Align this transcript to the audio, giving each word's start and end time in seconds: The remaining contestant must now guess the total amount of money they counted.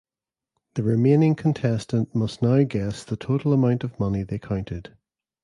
The 0.73 0.81
remaining 0.81 1.35
contestant 1.35 2.15
must 2.15 2.41
now 2.41 2.63
guess 2.63 3.03
the 3.03 3.15
total 3.15 3.53
amount 3.53 3.83
of 3.83 3.99
money 3.99 4.23
they 4.23 4.39
counted. 4.39 4.95